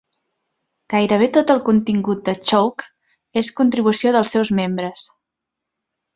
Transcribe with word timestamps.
Gairebé 0.93 1.27
tot 1.35 1.53
el 1.55 1.61
contingut 1.67 2.23
de 2.31 2.35
Chowk 2.53 2.87
és 3.43 3.53
contribució 3.61 4.15
dels 4.19 4.35
seus 4.39 4.53
membres. 4.63 5.07